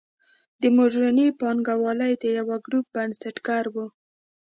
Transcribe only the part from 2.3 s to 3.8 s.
یوه ګروپ بنسټګر و.